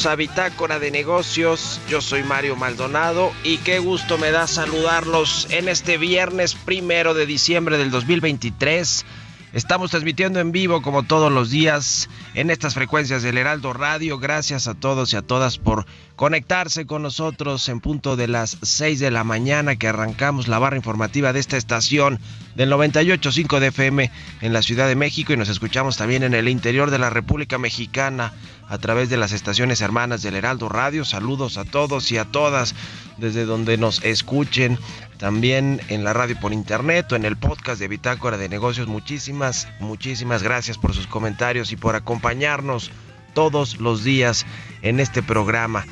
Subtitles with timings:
[0.00, 1.78] Bienvenidos a Bitácora de Negocios.
[1.86, 7.26] Yo soy Mario Maldonado y qué gusto me da saludarlos en este viernes primero de
[7.26, 9.04] diciembre del 2023.
[9.52, 14.18] Estamos transmitiendo en vivo como todos los días en estas frecuencias del Heraldo Radio.
[14.18, 15.84] Gracias a todos y a todas por
[16.16, 20.76] conectarse con nosotros en punto de las 6 de la mañana que arrancamos la barra
[20.76, 22.20] informativa de esta estación
[22.54, 26.48] del 98.5 de FM en la Ciudad de México y nos escuchamos también en el
[26.48, 28.32] interior de la República Mexicana
[28.68, 31.04] a través de las estaciones hermanas del Heraldo Radio.
[31.04, 32.74] Saludos a todos y a todas
[33.16, 34.78] desde donde nos escuchen
[35.18, 38.88] también en la radio por internet o en el podcast de Bitácora de Negocios.
[38.88, 42.90] Muchísimas, muchísimas gracias por sus comentarios y por acompañarnos
[43.34, 44.46] todos los días
[44.82, 45.84] en este programa.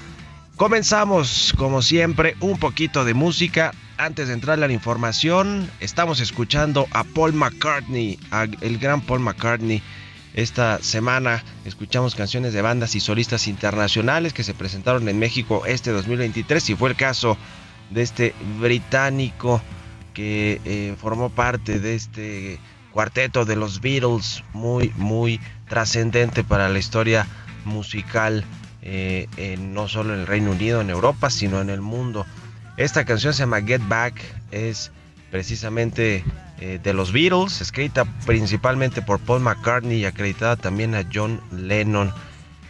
[0.58, 3.72] Comenzamos, como siempre, un poquito de música.
[3.96, 8.18] Antes de entrar a la información, estamos escuchando a Paul McCartney,
[8.60, 9.80] el gran Paul McCartney.
[10.34, 15.92] Esta semana escuchamos canciones de bandas y solistas internacionales que se presentaron en México este
[15.92, 17.38] 2023 y fue el caso
[17.90, 19.62] de este británico
[20.12, 22.58] que eh, formó parte de este
[22.90, 27.28] cuarteto de los Beatles, muy, muy trascendente para la historia
[27.64, 28.44] musical,
[28.82, 32.26] eh, no solo en el Reino Unido, en Europa, sino en el mundo.
[32.76, 34.20] Esta canción se llama Get Back,
[34.52, 34.92] es
[35.30, 36.24] precisamente
[36.60, 42.12] eh, de los Beatles, escrita principalmente por Paul McCartney y acreditada también a John Lennon.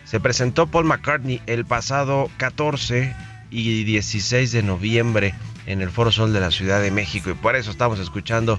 [0.05, 3.15] Se presentó Paul McCartney el pasado 14
[3.51, 5.35] y 16 de noviembre
[5.67, 7.31] en el Foro Sol de la Ciudad de México.
[7.31, 8.59] Y por eso estamos escuchando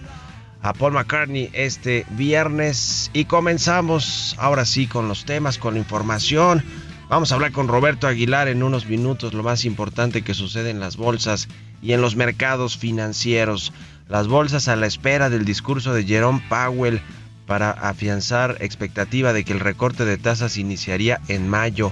[0.62, 3.10] a Paul McCartney este viernes.
[3.14, 6.64] Y comenzamos ahora sí con los temas, con la información.
[7.10, 10.80] Vamos a hablar con Roberto Aguilar en unos minutos, lo más importante que sucede en
[10.80, 11.50] las bolsas
[11.82, 13.74] y en los mercados financieros.
[14.08, 17.02] Las bolsas a la espera del discurso de Jerome Powell
[17.48, 21.92] para afianzar expectativa de que el recorte de tasas iniciaría en mayo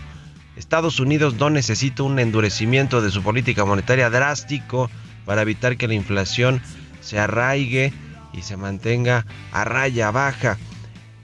[0.58, 4.90] Estados Unidos no necesita un endurecimiento de su política monetaria drástico
[5.26, 6.62] para evitar que la inflación
[7.00, 7.94] se arraigue
[8.34, 10.58] y se mantenga a raya baja.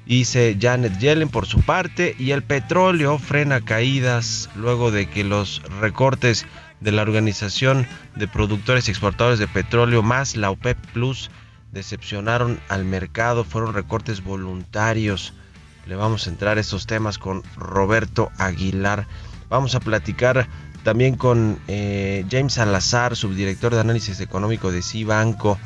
[0.05, 5.61] Dice Janet Yellen por su parte, y el petróleo frena caídas luego de que los
[5.79, 6.45] recortes
[6.81, 11.31] de la Organización de Productores y Exportadores de Petróleo más la OPEP Plus
[11.71, 15.33] decepcionaron al mercado, fueron recortes voluntarios.
[15.87, 19.07] Le vamos a entrar a estos temas con Roberto Aguilar.
[19.49, 20.47] Vamos a platicar
[20.83, 25.57] también con eh, James Salazar, subdirector de análisis económico de Cibanco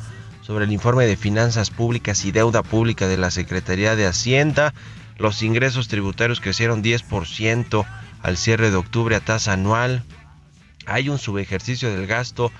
[0.48, 4.72] sobre el informe de finanzas públicas y deuda pública de la Secretaría de Hacienda.
[5.18, 7.84] Los ingresos tributarios crecieron 10%
[8.22, 10.04] al cierre de octubre a tasa anual.
[10.86, 12.50] Hay un subejercicio del gasto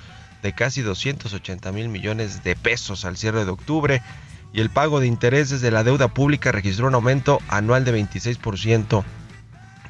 [0.42, 4.02] de casi 280 mil millones de pesos al cierre de octubre
[4.52, 9.02] y el pago de intereses de la deuda pública registró un aumento anual de 26%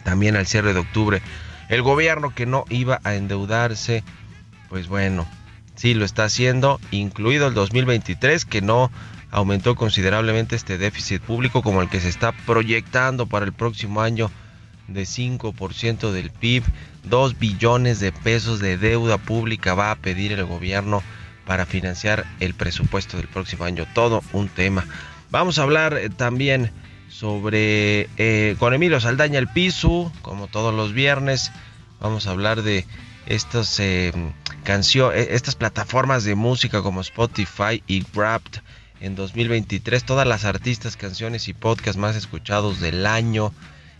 [0.05, 1.21] también al cierre de octubre.
[1.69, 4.05] El gobierno que no iba a endeudarse,
[4.69, 5.27] pues bueno,
[5.79, 8.91] sí lo está haciendo, incluido el 2023, que no
[9.31, 14.31] aumentó considerablemente este déficit público como el que se está proyectando para el próximo año
[14.89, 16.65] de 5% del PIB,
[17.05, 21.03] 2 billones de pesos de deuda pública va a pedir el gobierno
[21.47, 23.87] para financiar el presupuesto del próximo año.
[23.95, 24.85] Todo un tema.
[25.31, 26.73] Vamos a hablar eh, también
[27.09, 31.53] sobre eh, con Emilio Saldaña el piso, como todos los viernes.
[32.01, 32.85] Vamos a hablar de
[33.29, 34.13] estas eh,
[34.65, 38.63] canciones, estas plataformas de música como Spotify y Wrapped
[39.01, 43.53] en 2023, todas las artistas, canciones y podcasts más escuchados del año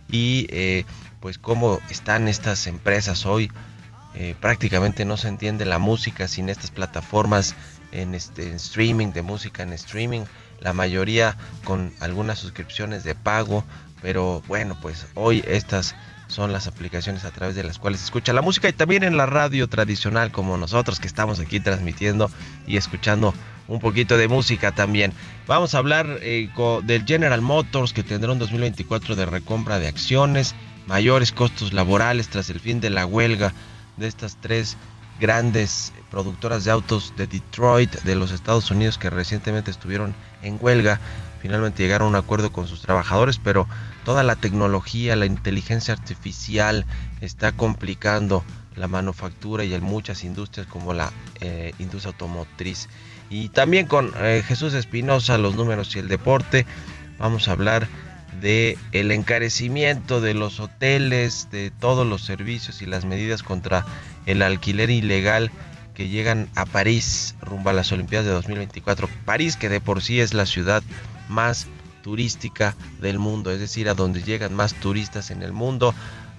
[0.09, 0.83] y eh,
[1.19, 3.51] pues cómo están estas empresas hoy.
[4.15, 7.55] Eh, prácticamente no se entiende la música sin estas plataformas
[7.91, 10.21] en, este, en streaming, de música en streaming,
[10.59, 13.63] la mayoría con algunas suscripciones de pago,
[14.01, 15.95] pero bueno, pues hoy estas
[16.29, 19.17] son las aplicaciones a través de las cuales se escucha la música y también en
[19.17, 22.31] la radio tradicional como nosotros que estamos aquí transmitiendo
[22.67, 23.33] y escuchando
[23.67, 25.11] un poquito de música también.
[25.47, 26.49] Vamos a hablar eh,
[26.83, 30.55] del General Motors que tendrá un 2024 de recompra de acciones,
[30.87, 33.51] mayores costos laborales tras el fin de la huelga
[33.97, 34.77] de estas tres
[35.19, 40.99] grandes productoras de autos de Detroit de los Estados Unidos que recientemente estuvieron en huelga.
[41.41, 43.67] Finalmente llegaron a un acuerdo con sus trabajadores, pero
[44.03, 46.85] toda la tecnología, la inteligencia artificial
[47.21, 48.43] está complicando
[48.75, 51.11] la manufactura y en muchas industrias como la
[51.41, 52.87] eh, industria automotriz.
[53.29, 56.65] Y también con eh, Jesús Espinosa, los números y el deporte,
[57.19, 57.87] vamos a hablar
[58.41, 63.85] de el encarecimiento de los hoteles, de todos los servicios y las medidas contra
[64.25, 65.51] el alquiler ilegal
[65.93, 69.09] que llegan a París rumbo a las Olimpiadas de 2024.
[69.25, 70.81] París que de por sí es la ciudad
[71.27, 71.67] más
[72.01, 75.93] turística del mundo, es decir, a donde llegan más turistas en el mundo.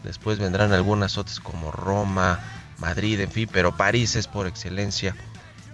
[0.04, 2.40] Después vendrán algunas otras como Roma,
[2.78, 5.14] Madrid, en fin, pero París es por excelencia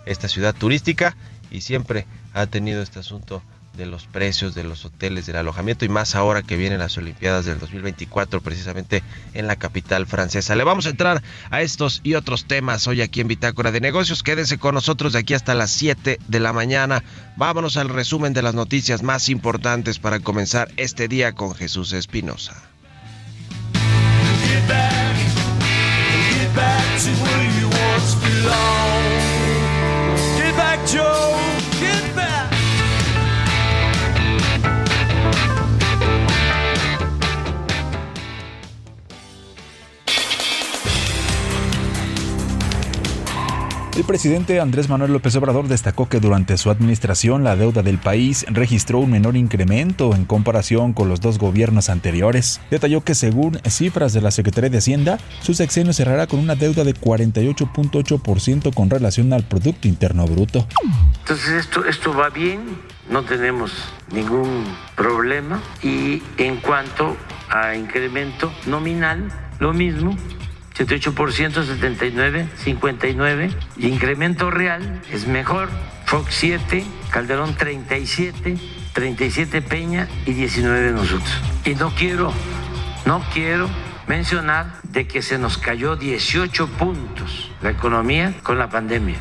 [0.05, 1.17] esta ciudad turística
[1.51, 3.43] y siempre ha tenido este asunto
[3.77, 7.45] de los precios de los hoteles, del alojamiento y más ahora que vienen las Olimpiadas
[7.45, 9.03] del 2024 precisamente
[9.35, 10.57] en la capital francesa.
[10.57, 14.23] Le vamos a entrar a estos y otros temas hoy aquí en Bitácora de Negocios.
[14.23, 17.03] Quédense con nosotros de aquí hasta las 7 de la mañana.
[17.37, 22.55] Vámonos al resumen de las noticias más importantes para comenzar este día con Jesús Espinosa.
[43.97, 48.45] El presidente Andrés Manuel López Obrador destacó que durante su administración la deuda del país
[48.51, 52.61] registró un menor incremento en comparación con los dos gobiernos anteriores.
[52.71, 56.85] Detalló que según cifras de la Secretaría de Hacienda, su sexenio cerrará con una deuda
[56.85, 60.69] de 48.8% con relación al Producto Interno Bruto.
[61.21, 62.61] Entonces esto, esto va bien,
[63.09, 63.73] no tenemos
[64.13, 67.17] ningún problema y en cuanto
[67.49, 70.15] a incremento nominal, lo mismo,
[70.77, 73.51] 78%, 79, 59.
[73.79, 75.69] Incremento real es mejor.
[76.05, 78.57] Fox 7, Calderón 37,
[78.93, 81.41] 37 Peña y 19 nosotros.
[81.65, 82.33] Y no quiero,
[83.07, 83.69] no quiero
[84.07, 89.17] mencionar de que se nos cayó 18 puntos la economía con la pandemia.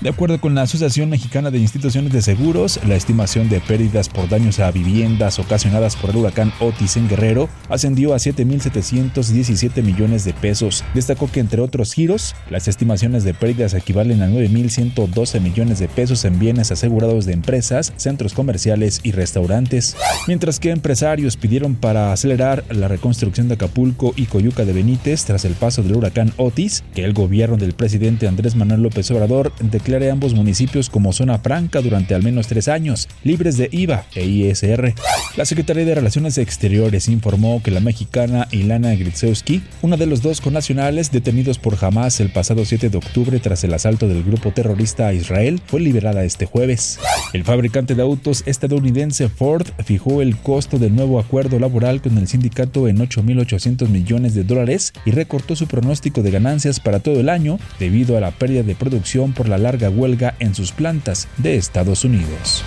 [0.00, 4.28] De acuerdo con la Asociación Mexicana de Instituciones de Seguros, la estimación de pérdidas por
[4.28, 10.34] daños a viviendas ocasionadas por el huracán Otis en Guerrero ascendió a 7.717 millones de
[10.34, 10.84] pesos.
[10.94, 16.24] Destacó que entre otros giros, las estimaciones de pérdidas equivalen a 9.112 millones de pesos
[16.24, 19.96] en bienes asegurados de empresas, centros comerciales y restaurantes,
[20.28, 25.44] mientras que empresarios pidieron para acelerar la reconstrucción de Acapulco y Coyuca de Benítez tras
[25.44, 30.10] el paso del huracán Otis, que el gobierno del presidente Andrés Manuel López Obrador declare
[30.10, 34.94] ambos municipios como zona franca durante al menos tres años, libres de IVA e ISR.
[35.36, 40.40] La Secretaría de Relaciones Exteriores informó que la mexicana Ilana Gritzewski, una de los dos
[40.40, 45.08] connacionales detenidos por Hamas el pasado 7 de octubre tras el asalto del grupo terrorista
[45.08, 46.98] a Israel, fue liberada este jueves.
[47.32, 52.28] El fabricante de autos estadounidense Ford fijó el costo del nuevo acuerdo laboral con el
[52.28, 57.28] sindicato en 8.800 millones de dólares y recortó su pronóstico de ganancias para todo el
[57.28, 61.56] año debido a la pérdida de producción por la larga huelga en sus plantas de
[61.56, 62.64] Estados Unidos.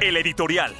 [0.00, 0.74] El editorial.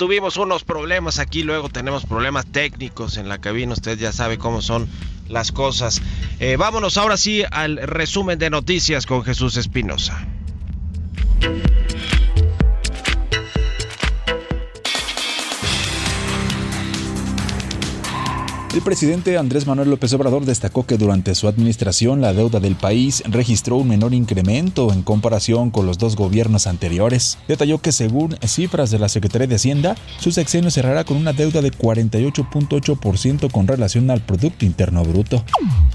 [0.00, 4.62] Tuvimos unos problemas aquí, luego tenemos problemas técnicos en la cabina, usted ya sabe cómo
[4.62, 4.88] son
[5.28, 6.00] las cosas.
[6.38, 10.26] Eh, vámonos ahora sí al resumen de noticias con Jesús Espinosa.
[18.72, 23.20] El presidente Andrés Manuel López Obrador destacó que durante su administración la deuda del país
[23.26, 27.36] registró un menor incremento en comparación con los dos gobiernos anteriores.
[27.48, 31.62] Detalló que según cifras de la Secretaría de Hacienda, su sexenio cerrará con una deuda
[31.62, 35.44] de 48.8% con relación al Producto Interno Bruto.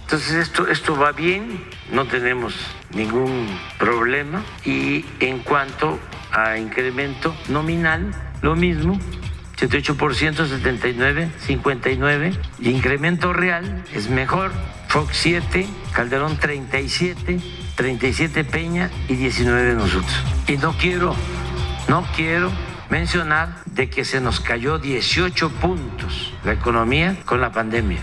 [0.01, 1.63] Entonces esto, esto va bien,
[1.93, 2.53] no tenemos
[2.93, 3.47] ningún
[3.79, 5.97] problema y en cuanto
[6.33, 8.99] a incremento nominal, lo mismo,
[9.57, 12.33] 78%, 79, 59.
[12.61, 14.51] Incremento real es mejor.
[14.87, 17.39] Fox 7, Calderón 37,
[17.75, 20.23] 37 Peña y 19 nosotros.
[20.47, 21.15] Y no quiero,
[21.87, 22.51] no quiero
[22.89, 27.99] mencionar de que se nos cayó 18 puntos la economía con la pandemia.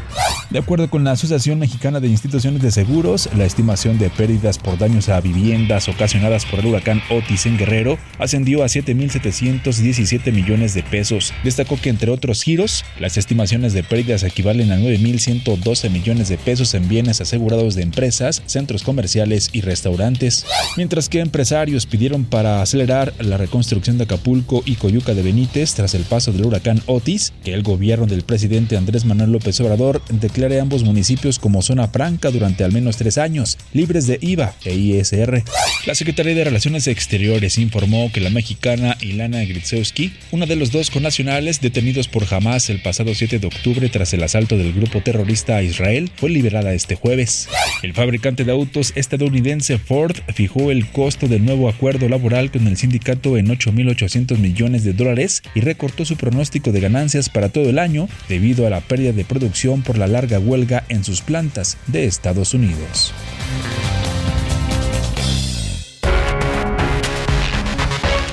[0.50, 4.76] De acuerdo con la Asociación Mexicana de Instituciones de Seguros, la estimación de pérdidas por
[4.76, 10.82] daños a viviendas ocasionadas por el huracán Otis en Guerrero ascendió a 7.717 millones de
[10.82, 11.32] pesos.
[11.42, 16.74] Destacó que entre otros giros, las estimaciones de pérdidas equivalen a 9.112 millones de pesos
[16.74, 20.44] en bienes asegurados de empresas, centros comerciales y restaurantes,
[20.76, 25.94] mientras que empresarios pidieron para acelerar la reconstrucción de Acapulco y Coyuca de Benítez tras
[25.94, 30.60] el paso del huracán Otis, que el gobierno del presidente Andrés Manuel López Obrador declare
[30.60, 35.42] ambos municipios como zona franca durante al menos tres años, libres de IVA e ISR.
[35.86, 40.90] La Secretaría de Relaciones Exteriores informó que la mexicana Ilana Gritzewski, una de los dos
[40.90, 45.56] connacionales detenidos por Hamas el pasado 7 de octubre tras el asalto del grupo terrorista
[45.56, 47.48] a Israel, fue liberada este jueves.
[47.82, 52.76] El fabricante de autos estadounidense Ford fijó el costo del nuevo acuerdo laboral con el
[52.76, 57.80] sindicato en 8.800 millones de dólares y recortó su pronóstico de ganancias para todo el
[57.80, 62.04] año debido a la pérdida de producción por la larga huelga en sus plantas de
[62.04, 63.12] Estados Unidos.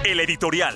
[0.03, 0.75] El editorial.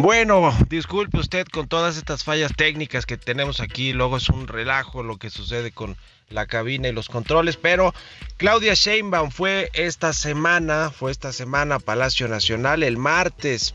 [0.00, 5.02] Bueno, disculpe usted con todas estas fallas técnicas que tenemos aquí, luego es un relajo
[5.02, 5.94] lo que sucede con
[6.30, 7.92] la cabina y los controles, pero
[8.38, 13.74] Claudia Sheinbaum fue esta semana, fue esta semana a Palacio Nacional el martes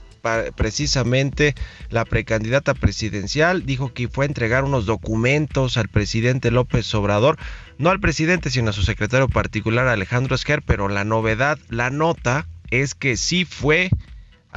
[0.55, 1.53] precisamente
[1.91, 7.38] la precandidata presidencial dijo que fue a entregar unos documentos al presidente López Obrador,
[7.77, 12.48] no al presidente sino a su secretario particular Alejandro Esquer, pero la novedad, la nota
[12.72, 13.91] es que sí fue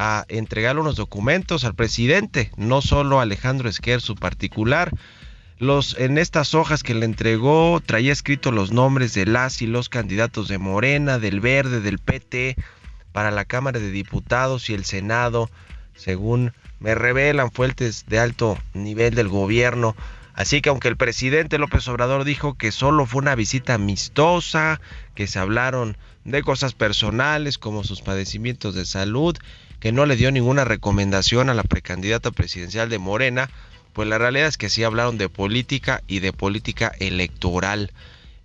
[0.01, 4.93] a entregar unos documentos al presidente, no solo a Alejandro Esquer, su particular.
[5.59, 9.89] Los, en estas hojas que le entregó traía escrito los nombres de las y los
[9.89, 12.55] candidatos de Morena, del Verde, del PT,
[13.11, 15.51] para la Cámara de Diputados y el Senado,
[15.97, 19.97] según me revelan fuentes de alto nivel del gobierno.
[20.33, 24.81] Así que aunque el presidente López Obrador dijo que solo fue una visita amistosa,
[25.17, 29.37] que se hablaron de cosas personales como sus padecimientos de salud,
[29.81, 33.51] que no le dio ninguna recomendación a la precandidata presidencial de Morena,
[33.93, 37.93] pues la realidad es que sí hablaron de política y de política electoral.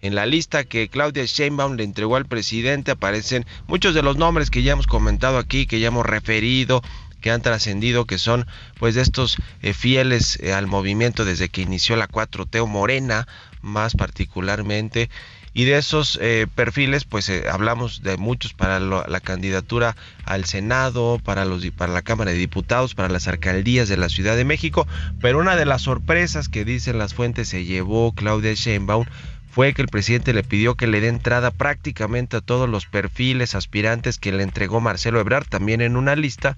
[0.02, 4.50] En la lista que Claudia Sheinbaum le entregó al presidente aparecen muchos de los nombres
[4.50, 6.82] que ya hemos comentado aquí, que ya hemos referido,
[7.24, 8.46] que han trascendido, que son
[8.78, 13.28] pues de estos eh, fieles eh, al movimiento desde que inició la 4T o Morena,
[13.62, 15.10] más particularmente.
[15.56, 21.46] Y de esos eh, perfiles, pues hablamos de muchos para la candidatura al Senado, para,
[21.46, 24.88] los, para la Cámara de Diputados, para las alcaldías de la Ciudad de México.
[25.22, 29.06] Pero una de las sorpresas que dicen las fuentes se llevó Claudia Sheinbaum
[29.54, 33.54] fue que el presidente le pidió que le dé entrada prácticamente a todos los perfiles
[33.54, 36.58] aspirantes que le entregó Marcelo Ebrard, también en una lista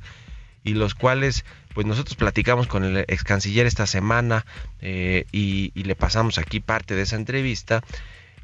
[0.65, 4.45] y los cuales pues nosotros platicamos con el ex canciller esta semana
[4.81, 7.83] eh, y, le pasamos aquí parte de esa entrevista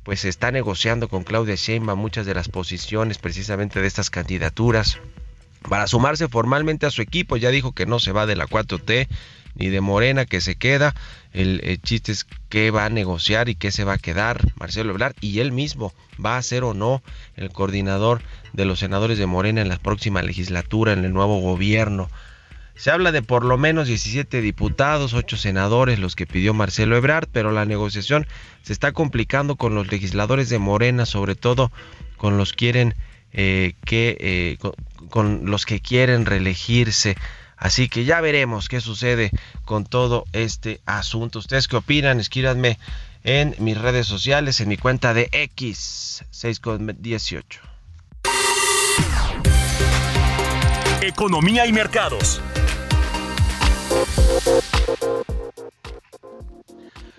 [0.04, 5.00] pues se está negociando con Claudia Sheinbaum muchas de las posiciones precisamente de estas candidaturas
[5.68, 7.38] para sumarse formalmente a su equipo.
[7.38, 9.08] Ya dijo que no se va de la 4T
[9.56, 10.96] ni de Morena que se queda.
[11.34, 15.16] El, chiste es qué va a negociar y qué se va a quedar Marcelo Ebrard
[15.22, 17.02] y él mismo va a ser o no
[17.36, 18.22] el coordinador
[18.54, 22.10] de los senadores de Morena en la próxima legislatura, en el nuevo gobierno.
[22.76, 27.28] Se habla de por lo menos 17 diputados, 8 senadores, los que pidió Marcelo Ebrard,
[27.32, 28.28] pero la negociación
[28.64, 31.72] se está complicando con los legisladores de Morena, sobre todo
[32.18, 32.96] con los quieren
[33.34, 34.58] eh, que eh,
[35.10, 37.16] con, los que quieren reelegirse.
[37.56, 39.32] Así que ya veremos qué sucede
[39.64, 41.40] con todo este asunto.
[41.40, 42.20] ¿Ustedes qué opinan?
[42.20, 42.80] Esquíranme
[43.24, 47.71] en mis redes sociales, en mi cuenta de X618.
[51.02, 52.40] Economía y mercados.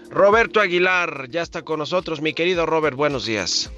[0.08, 2.20] Roberto Aguilar ya está con nosotros.
[2.20, 3.72] Mi querido Robert, buenos días.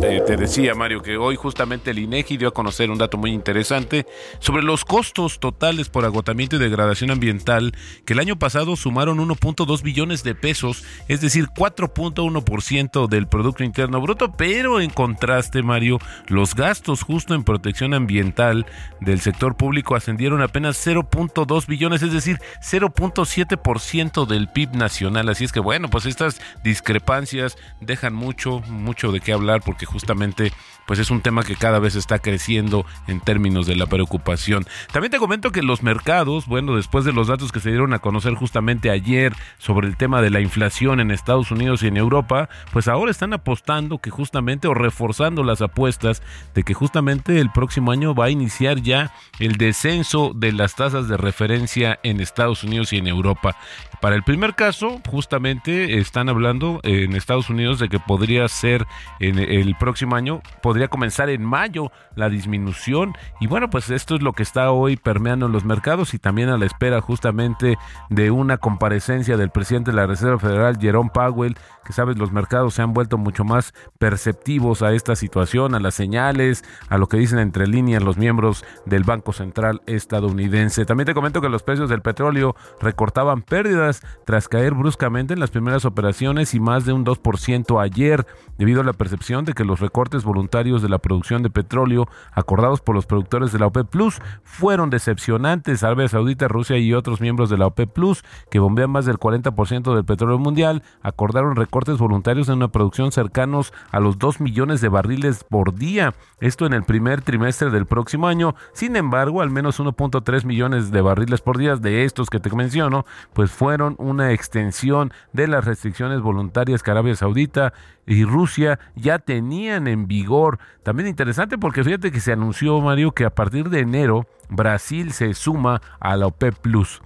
[0.00, 4.06] Te decía Mario que hoy justamente el INEGI dio a conocer un dato muy interesante
[4.38, 7.72] sobre los costos totales por agotamiento y degradación ambiental
[8.06, 14.00] que el año pasado sumaron 1.2 billones de pesos, es decir, 4.1% del Producto Interno
[14.00, 18.64] Bruto, pero en contraste Mario, los gastos justo en protección ambiental
[19.00, 25.52] del sector público ascendieron apenas 0.2 billones, es decir, 0.7% del PIB nacional, así es
[25.52, 30.52] que bueno, pues estas discrepancias dejan mucho, mucho de qué hablar porque justamente
[30.86, 34.66] pues es un tema que cada vez está creciendo en términos de la preocupación.
[34.92, 38.00] También te comento que los mercados, bueno, después de los datos que se dieron a
[38.00, 42.48] conocer justamente ayer sobre el tema de la inflación en Estados Unidos y en Europa,
[42.72, 46.22] pues ahora están apostando que justamente o reforzando las apuestas
[46.54, 51.06] de que justamente el próximo año va a iniciar ya el descenso de las tasas
[51.06, 53.56] de referencia en Estados Unidos y en Europa.
[54.00, 58.86] Para el primer caso, justamente están hablando en Estados Unidos de que podría ser
[59.18, 63.14] en el próximo año, podría comenzar en mayo la disminución.
[63.40, 66.50] Y bueno, pues esto es lo que está hoy permeando en los mercados y también
[66.50, 67.76] a la espera justamente
[68.10, 72.74] de una comparecencia del presidente de la Reserva Federal, Jerome Powell, que sabes, los mercados
[72.74, 77.16] se han vuelto mucho más perceptivos a esta situación, a las señales, a lo que
[77.16, 80.84] dicen entre líneas los miembros del Banco Central estadounidense.
[80.84, 85.50] También te comento que los precios del petróleo recortaban pérdidas tras caer bruscamente en las
[85.50, 88.26] primeras operaciones y más de un 2% ayer,
[88.58, 92.80] debido a la percepción de que los recortes voluntarios de la producción de petróleo acordados
[92.80, 95.84] por los productores de la OPEP Plus fueron decepcionantes.
[95.84, 99.94] Arabia Saudita, Rusia y otros miembros de la OPEP Plus, que bombean más del 40%
[99.94, 104.88] del petróleo mundial, acordaron recortes voluntarios en una producción cercanos a los 2 millones de
[104.88, 106.14] barriles por día.
[106.40, 108.54] Esto en el primer trimestre del próximo año.
[108.72, 113.04] Sin embargo, al menos 1.3 millones de barriles por día de estos que te menciono,
[113.34, 117.72] pues fueron una extensión de las restricciones voluntarias que Arabia Saudita
[118.06, 120.58] y Rusia ya tenían en vigor.
[120.82, 125.34] También interesante porque fíjate que se anunció, Mario, que a partir de enero Brasil se
[125.34, 127.02] suma a la OPEP Plus.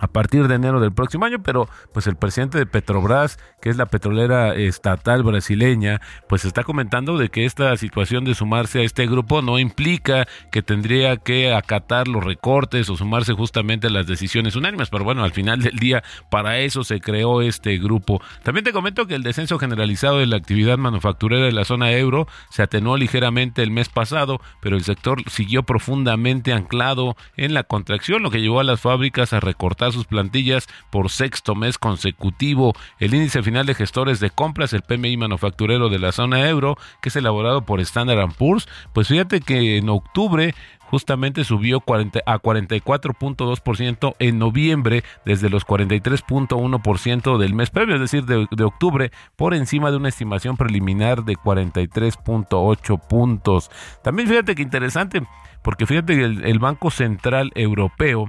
[0.00, 3.76] a partir de enero del próximo año, pero pues el presidente de Petrobras, que es
[3.76, 9.06] la petrolera estatal brasileña, pues está comentando de que esta situación de sumarse a este
[9.06, 14.56] grupo no implica que tendría que acatar los recortes o sumarse justamente a las decisiones
[14.56, 18.20] unánimes, pero bueno, al final del día para eso se creó este grupo.
[18.42, 22.26] También te comento que el descenso generalizado de la actividad manufacturera de la zona euro
[22.50, 28.22] se atenuó ligeramente el mes pasado, pero el sector siguió profundamente anclado en la contracción,
[28.22, 32.74] lo que llevó a las fábricas a recortar sus plantillas por sexto mes consecutivo.
[32.98, 37.08] El índice final de gestores de compras, el PMI manufacturero de la zona euro, que
[37.08, 44.38] es elaborado por Standard Poor's, pues fíjate que en octubre justamente subió a 44.2% en
[44.38, 50.10] noviembre desde los 43.1% del mes previo, es decir, de, octubre, por encima de una
[50.10, 53.68] estimación preliminar de 43.8 puntos.
[54.04, 55.24] También fíjate que interesante,
[55.62, 58.28] porque fíjate que el Banco Central Europeo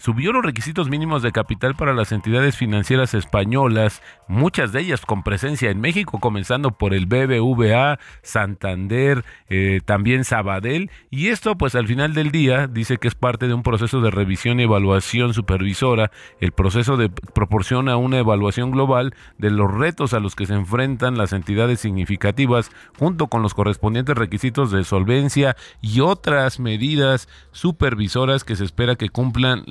[0.00, 5.22] subió los requisitos mínimos de capital para las entidades financieras españolas, muchas de ellas con
[5.22, 11.86] presencia en México, comenzando por el BBVA, Santander, eh, también Sabadell, y esto pues al
[11.86, 16.10] final del día dice que es parte de un proceso de revisión y evaluación supervisora,
[16.40, 21.18] el proceso de proporciona una evaluación global de los retos a los que se enfrentan
[21.18, 28.56] las entidades significativas, junto con los correspondientes requisitos de solvencia y otras medidas supervisoras que
[28.56, 29.62] se espera que cumplan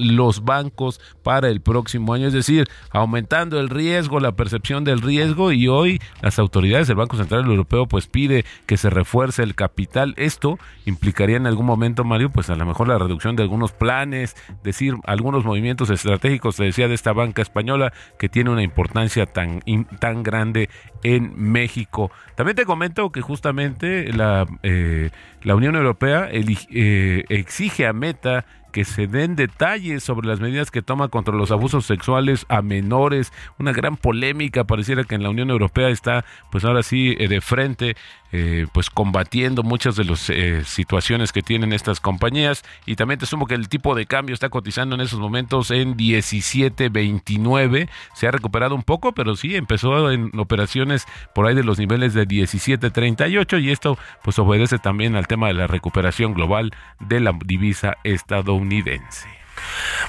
[0.44, 5.68] bancos para el próximo año, es decir, aumentando el riesgo, la percepción del riesgo y
[5.68, 10.14] hoy las autoridades del Banco Central Europeo pues pide que se refuerce el capital.
[10.18, 14.36] Esto implicaría en algún momento, Mario, pues a lo mejor la reducción de algunos planes,
[14.64, 19.62] decir, algunos movimientos estratégicos, se decía de esta banca española que tiene una importancia tan,
[20.00, 20.70] tan grande
[21.04, 22.12] en México.
[22.36, 28.86] También te comento que justamente la, eh, la Unión Europea eh, exige a Meta que
[28.86, 33.32] se den detalles sobre las medidas que toma contra los abusos sexuales a menores.
[33.58, 37.42] Una gran polémica, pareciera que en la Unión Europea está, pues ahora sí, eh, de
[37.42, 37.96] frente,
[38.32, 42.64] eh, pues combatiendo muchas de las eh, situaciones que tienen estas compañías.
[42.86, 45.98] Y también te sumo que el tipo de cambio está cotizando en esos momentos en
[45.98, 47.90] 17.29.
[48.14, 52.14] Se ha recuperado un poco, pero sí empezó en operaciones por ahí de los niveles
[52.14, 57.34] de 17.38 y esto pues obedece también al tema de la recuperación global de la
[57.46, 59.28] divisa estadounidense.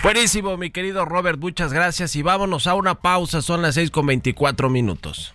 [0.02, 4.06] Buenísimo, mi querido Robert, muchas gracias y vámonos a una pausa, son las 6 con
[4.06, 5.35] 24 minutos.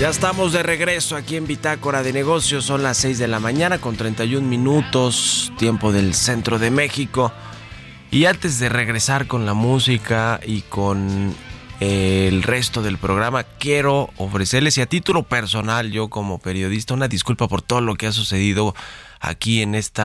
[0.00, 2.64] Ya estamos de regreso aquí en Bitácora de Negocios.
[2.64, 7.30] Son las 6 de la mañana con 31 minutos, tiempo del centro de México.
[8.10, 11.34] Y antes de regresar con la música y con
[11.80, 17.46] el resto del programa, quiero ofrecerles y a título personal, yo como periodista, una disculpa
[17.46, 18.74] por todo lo que ha sucedido
[19.20, 20.04] aquí en esta.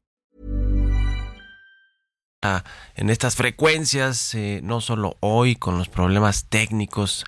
[2.95, 7.23] En estas frecuencias, eh, no solo hoy con los problemas técnicos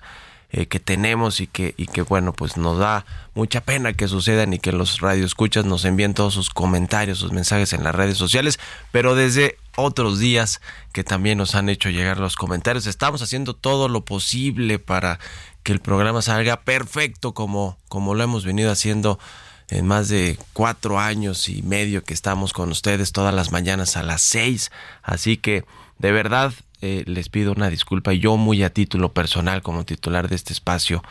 [0.50, 4.52] eh, que tenemos y que, y que bueno, pues nos da mucha pena que sucedan
[4.54, 8.58] y que los radioescuchas nos envíen todos sus comentarios, sus mensajes en las redes sociales,
[8.90, 10.60] pero desde otros días
[10.92, 15.20] que también nos han hecho llegar los comentarios, estamos haciendo todo lo posible para
[15.62, 19.20] que el programa salga perfecto como, como lo hemos venido haciendo
[19.68, 24.02] en más de cuatro años y medio que estamos con ustedes todas las mañanas a
[24.02, 24.70] las seis.
[25.02, 25.64] Así que
[25.98, 30.36] de verdad eh, les pido una disculpa, yo muy a título personal como titular de
[30.36, 31.02] este espacio.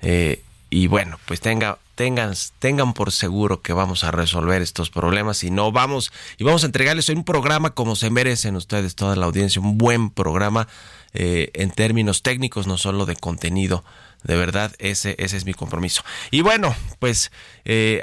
[0.00, 5.44] Eh, y bueno, pues tenga, tengan, tengan por seguro que vamos a resolver estos problemas
[5.44, 9.26] y no vamos, y vamos a entregarles un programa como se merecen ustedes, toda la
[9.26, 10.66] audiencia, un buen programa
[11.12, 13.84] eh, en términos técnicos, no solo de contenido.
[14.24, 16.02] De verdad, ese, ese es mi compromiso.
[16.30, 17.32] Y bueno, pues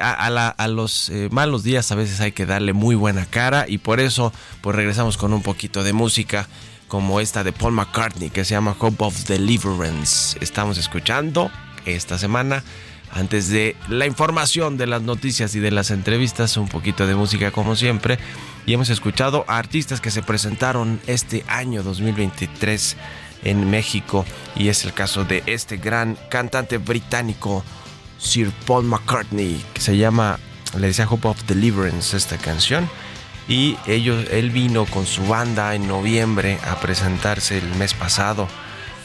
[0.01, 3.99] a, a, los malos días a veces hay que darle muy buena cara y por
[3.99, 6.47] eso pues regresamos con un poquito de música
[6.89, 10.37] como esta de Paul McCartney que se llama Hope of Deliverance.
[10.41, 11.49] Estamos escuchando
[11.85, 12.63] esta semana,
[13.11, 17.51] antes de la información de las noticias y de las entrevistas, un poquito de música
[17.51, 18.19] como siempre.
[18.65, 22.97] Y hemos escuchado a artistas que se presentaron este año 2023
[23.43, 24.25] en México.
[24.55, 27.63] Y es el caso de este gran cantante británico,
[28.17, 30.39] Sir Paul McCartney, que se llama,
[30.77, 32.89] le decía Hope of Deliverance esta canción
[33.49, 38.47] y ellos, él vino con su banda en noviembre a presentarse el mes pasado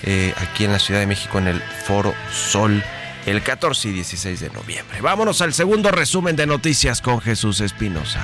[0.03, 2.85] eh, aquí en la Ciudad de México en el Foro Sol
[3.25, 5.01] el 14 y 16 de noviembre.
[5.01, 8.21] Vámonos al segundo resumen de noticias con Jesús Espinosa.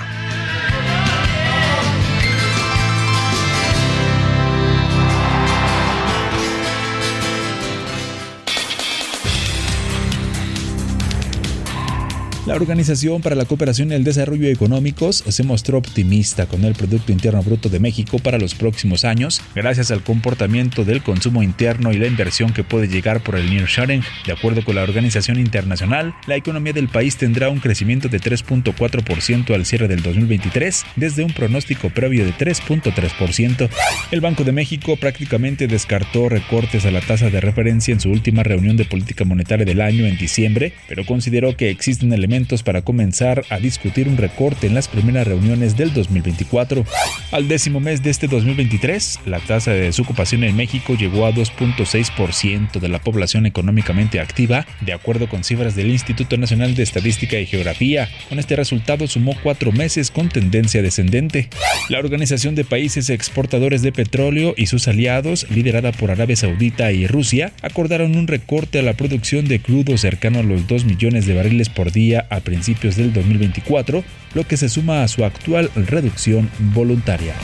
[12.50, 17.12] La Organización para la Cooperación y el Desarrollo Económicos se mostró optimista con el Producto
[17.12, 21.98] Interno Bruto de México para los próximos años, gracias al comportamiento del consumo interno y
[21.98, 24.02] la inversión que puede llegar por el nearshoring.
[24.26, 29.54] De acuerdo con la organización internacional, la economía del país tendrá un crecimiento de 3.4%
[29.54, 33.68] al cierre del 2023, desde un pronóstico previo de 3.3%.
[34.10, 38.42] El Banco de México prácticamente descartó recortes a la tasa de referencia en su última
[38.42, 43.44] reunión de política monetaria del año en diciembre, pero consideró que existen elementos para comenzar
[43.50, 46.86] a discutir un recorte en las primeras reuniones del 2024.
[47.32, 52.80] Al décimo mes de este 2023, la tasa de desocupación en México llegó a 2.6%
[52.80, 57.44] de la población económicamente activa, de acuerdo con cifras del Instituto Nacional de Estadística y
[57.44, 58.08] Geografía.
[58.30, 61.50] Con este resultado sumó cuatro meses con tendencia descendente.
[61.90, 67.06] La Organización de Países Exportadores de Petróleo y sus aliados, liderada por Arabia Saudita y
[67.06, 71.34] Rusia, acordaron un recorte a la producción de crudo cercano a los 2 millones de
[71.34, 74.04] barriles por día a principios del 2024,
[74.34, 77.34] lo que se suma a su actual reducción voluntaria.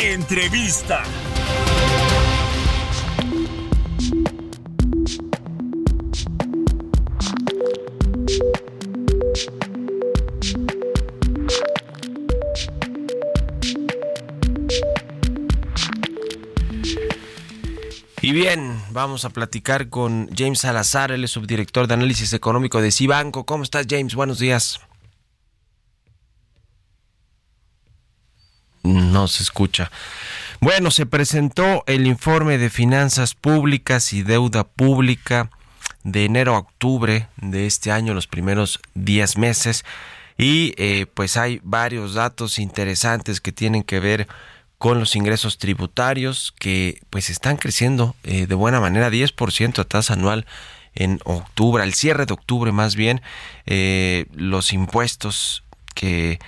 [0.00, 1.02] Entrevista.
[18.32, 23.44] Bien, vamos a platicar con James Salazar, es subdirector de análisis económico de Cibanco.
[23.44, 24.14] ¿Cómo estás, James?
[24.14, 24.80] Buenos días.
[28.84, 29.90] No se escucha.
[30.62, 35.50] Bueno, se presentó el informe de finanzas públicas y deuda pública
[36.02, 39.84] de enero a octubre de este año, los primeros 10 meses.
[40.38, 44.26] Y eh, pues hay varios datos interesantes que tienen que ver
[44.82, 50.14] con los ingresos tributarios que pues están creciendo eh, de buena manera, 10% a tasa
[50.14, 50.44] anual
[50.96, 53.22] en octubre, al cierre de octubre más bien,
[53.64, 55.62] eh, los impuestos
[55.94, 56.40] que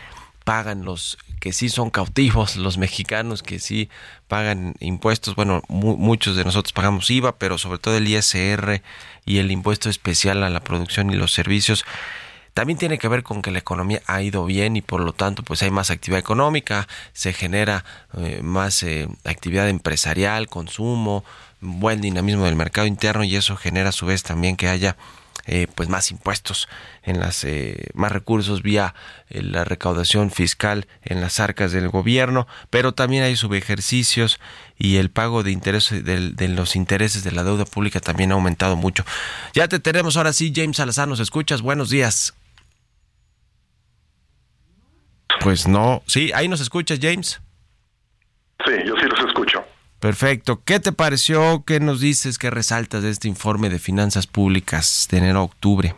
[0.43, 3.89] pagan los que sí son cautivos, los mexicanos que sí
[4.27, 8.83] pagan impuestos, bueno, muchos de nosotros pagamos IVA, pero sobre todo el ISR
[9.25, 11.85] y el impuesto especial a la producción y los servicios,
[12.55, 15.43] también tiene que ver con que la economía ha ido bien y por lo tanto
[15.43, 17.85] pues hay más actividad económica, se genera
[18.17, 21.25] eh, más eh, actividad empresarial, consumo,
[21.61, 24.97] buen dinamismo del mercado interno y eso genera a su vez también que haya
[25.47, 26.69] eh, pues más impuestos
[27.03, 28.95] en las eh, más recursos vía
[29.29, 32.47] eh, la recaudación fiscal en las arcas del gobierno.
[32.71, 34.41] Pero también hay subejercicios
[34.79, 38.77] y el pago de intereses de, los intereses de la deuda pública también ha aumentado
[38.77, 39.05] mucho.
[39.53, 41.61] Ya te tenemos ahora sí James Salazar nos escuchas.
[41.61, 42.33] Buenos días
[45.41, 47.41] pues no sí ahí nos escuchas James
[48.65, 49.65] sí yo sí los escucho
[50.05, 50.61] Perfecto.
[50.67, 51.65] ¿Qué te pareció?
[51.67, 52.37] ¿Qué nos dices?
[52.37, 55.95] ¿Qué resaltas de este informe de finanzas públicas de enero a octubre?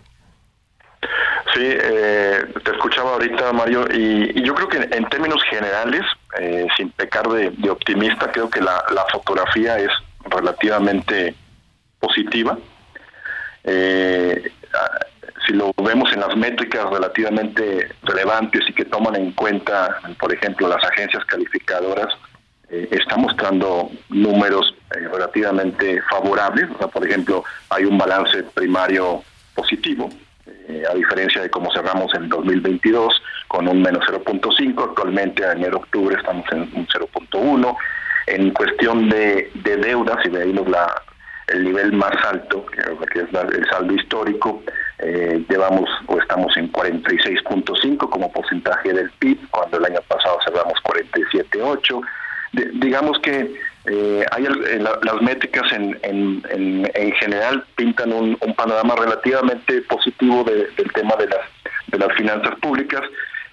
[1.53, 6.03] Sí, eh, te escuchaba ahorita, Mario, y, yo creo que en, términos generales,
[6.38, 9.90] eh, sin pecar de, optimista, creo que la, fotografía es
[10.31, 11.35] relativamente
[11.99, 12.57] positiva.
[13.64, 14.53] Eh,
[15.46, 20.68] si lo vemos en las métricas relativamente relevantes y que toman en cuenta, por ejemplo,
[20.68, 22.09] las agencias calificadoras,
[22.68, 26.68] eh, está mostrando números eh, relativamente favorables.
[26.92, 29.22] por ejemplo, hay un balance primario
[29.54, 30.11] positivo,
[30.68, 36.16] eh, a diferencia de cómo cerramos en 2022 con un menos 0.5, actualmente en enero-octubre
[36.16, 37.76] estamos en un 0.1.
[38.26, 41.02] En cuestión de, deuda, si veis la,
[41.46, 42.80] el nivel más alto, que,
[43.20, 44.64] es el saldo histórico,
[45.49, 52.03] llevamos o estamos en 46.5 como porcentaje del PIB, cuando el año pasado cerramos 47.8
[52.75, 53.55] digamos que
[53.87, 61.14] eh, hay eh, las métricas en, en, general pintan un, panorama relativamente positivo del tema
[61.16, 61.40] de las,
[61.88, 63.03] de las finanzas públicas.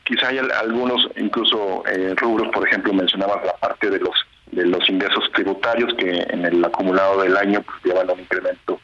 [0.04, 4.16] Quizá hay algunos incluso eh, rubros, por ejemplo, mencionabas la parte de los
[4.52, 8.80] de los ingresos tributarios que en el acumulado del año pues, llevan un incremento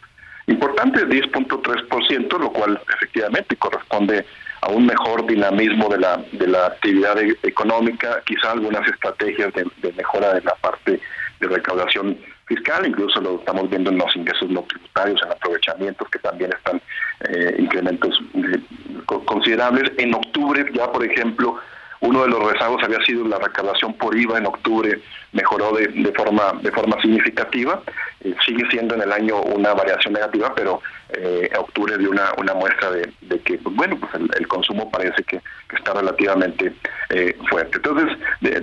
[0.49, 4.25] importante, 10.3%, lo cual efectivamente corresponde
[4.61, 9.93] a un mejor dinamismo de la, de la actividad e-, económica, quizá algunas estrategias de,
[9.93, 10.99] mejora de la parte
[11.39, 16.19] de recaudación fiscal, incluso lo estamos viendo en los ingresos no tributarios, en aprovechamientos que
[16.19, 16.81] también están
[17.29, 18.59] eh, incrementos eh,
[19.05, 19.91] considerables.
[19.97, 21.59] En octubre ya, por ejemplo,
[22.01, 25.01] uno de los rezagos había sido la recaudación por IVA en octubre,
[25.33, 27.81] mejoró de, de forma de forma significativa.
[28.21, 30.81] Eh, sigue siendo en el año una variación negativa, pero
[31.11, 35.41] eh, octubre dio una, una muestra de, que, pues, bueno, pues el, consumo parece que,
[35.75, 36.73] está relativamente
[37.09, 37.77] eh, fuerte.
[37.77, 38.17] Entonces,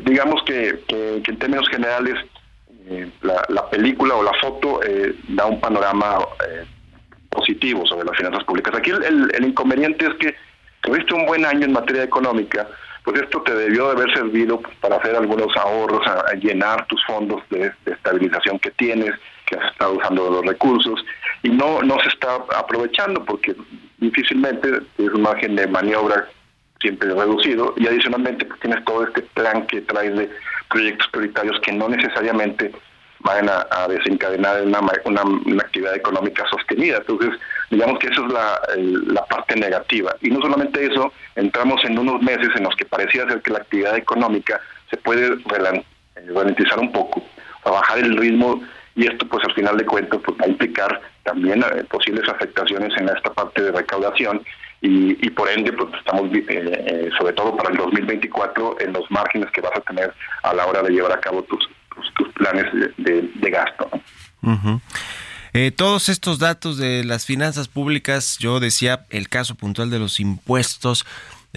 [0.05, 2.14] digamos que, en términos generales,
[2.88, 4.81] eh, la, película o la foto
[5.29, 6.18] da un panorama
[7.31, 8.75] positivo sobre las finanzas públicas.
[8.75, 10.35] Aquí el, el inconveniente es que
[10.83, 12.68] tuviste un buen año en materia económica,
[13.07, 17.40] pues esto te debió de haber servido para hacer algunos ahorros, a, llenar tus fondos
[17.51, 19.12] de, estabilización que tienes,
[19.47, 21.05] que has estado usando los recursos,
[21.45, 23.55] y no, no se está aprovechando porque
[23.99, 26.29] difícilmente es un margen de maniobra
[26.81, 30.29] siempre reducido y adicionalmente pues, tienes todo este plan que traes de
[30.69, 32.73] proyectos prioritarios que no necesariamente
[33.26, 36.98] van a, desencadenar una, una, actividad económica sostenida.
[36.98, 37.38] Entonces,
[37.70, 40.14] digamos que eso es la, parte negativa.
[40.22, 43.58] Y no solamente eso, entramos en unos meses en los que parecía ser que la
[43.58, 45.84] actividad económica se puede eh,
[46.34, 47.22] ralentizar un poco,
[47.64, 48.62] bajar el ritmo
[48.94, 52.96] y esto pues al final de cuentas pues, va a implicar también eh, posibles afectaciones
[52.96, 54.42] en esta parte de recaudación
[54.80, 59.50] y, y por ende pues estamos eh, sobre todo para el 2024 en los márgenes
[59.50, 61.68] que vas a tener a la hora de llevar a cabo tus,
[62.14, 62.66] tus, planes
[62.98, 63.88] de, gasto.
[65.52, 70.20] Eh, todos estos datos de las finanzas públicas, yo decía el caso puntual de los
[70.20, 71.06] impuestos,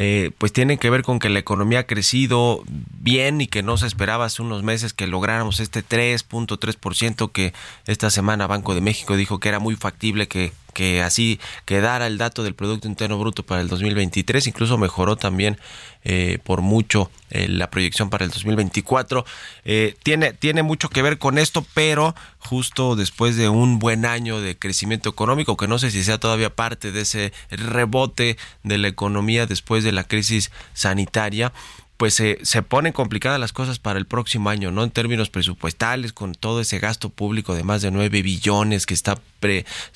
[0.01, 2.63] eh, pues tienen que ver con que la economía ha crecido
[3.01, 7.53] bien y que no se esperaba hace unos meses que lográramos este 3.3% que
[7.85, 12.17] esta semana Banco de México dijo que era muy factible que que así quedara el
[12.17, 15.57] dato del Producto Interno Bruto para el 2023, incluso mejoró también
[16.05, 19.25] eh, por mucho eh, la proyección para el 2024.
[19.65, 24.39] Eh, tiene, tiene mucho que ver con esto, pero justo después de un buen año
[24.39, 28.87] de crecimiento económico, que no sé si sea todavía parte de ese rebote de la
[28.87, 31.51] economía después de la crisis sanitaria,
[31.99, 34.85] pues se ponen complicadas las cosas para el próximo año, ¿no?
[34.85, 39.19] En términos presupuestales, con todo ese gasto público de más de 9 billones que está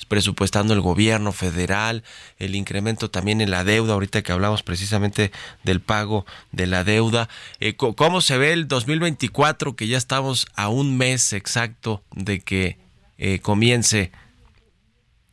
[0.06, 2.04] presupuestando el gobierno federal,
[2.38, 7.30] el incremento también en la deuda, ahorita que hablamos precisamente del pago de la deuda.
[7.58, 12.76] Eh, ¿Cómo se ve el 2024, que ya estamos a un mes exacto de que
[13.16, 14.12] eh, comience,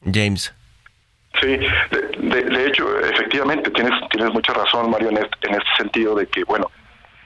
[0.06, 0.54] James?
[1.40, 1.58] Sí,
[2.20, 6.44] de, hecho, efectivamente, tienes, tienes mucha razón, Mario, en este, en este sentido de que,
[6.44, 6.70] bueno,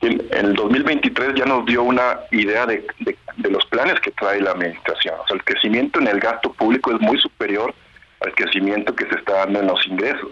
[0.01, 4.51] en, el 2023 ya nos dio una idea de, de, los planes que trae la
[4.51, 5.15] administración.
[5.19, 7.73] O sea, el crecimiento en el gasto público es muy superior
[8.21, 10.31] al crecimiento que se está dando en los ingresos.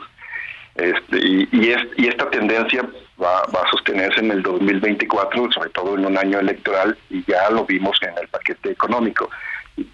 [0.75, 2.87] Este, y, y, esta tendencia
[3.21, 7.65] va, a sostenerse en el 2024, sobre todo en un año electoral, y ya lo
[7.65, 9.29] vimos en el paquete económico.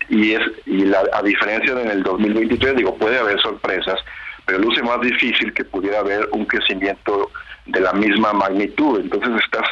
[0.09, 3.99] Y, es y la, a diferencia de en el 2023, digo, puede haber sorpresas,
[4.45, 7.31] pero luce más difícil que pudiera haber un crecimiento
[7.65, 8.99] de la misma magnitud.
[8.99, 9.67] Entonces estás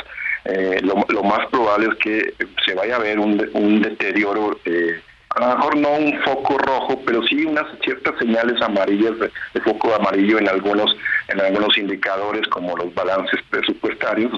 [0.45, 2.33] eh, lo, más probable es que
[2.65, 5.01] se vaya a ver un, un deterioro eh,
[5.37, 9.93] a lo mejor no un foco rojo, pero sí unas ciertas señales amarillas de, foco
[9.93, 10.95] amarillo en algunos
[11.27, 14.31] en algunos indicadores como los balances presupuestarios,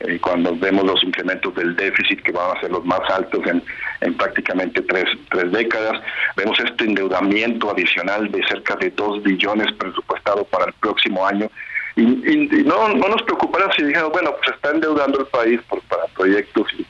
[0.00, 3.62] eh, cuando vemos los incrementos del déficit que van a ser los más altos en,
[4.00, 6.00] en prácticamente tres, tres décadas,
[6.36, 11.50] vemos este endeudamiento adicional de cerca de dos billones presupuestado para el próximo año.
[11.96, 12.02] Y,
[12.64, 16.66] no, no nos preocupará si dijéramos, bueno, pues está endeudando el país por, para proyectos
[16.76, 16.84] y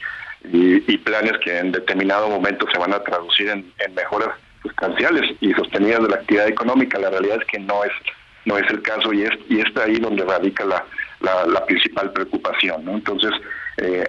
[0.53, 4.31] y, planes que en determinado momento se van a traducir en, mejoras
[4.63, 6.99] sustanciales y sostenidas de la actividad económica.
[6.99, 7.93] La realidad es que no es
[8.47, 10.85] no es el caso y es y está ahí donde radica la,
[11.21, 12.85] la, principal preocupación.
[12.85, 12.93] ¿no?
[12.93, 13.31] Entonces,
[13.79, 14.05] eh,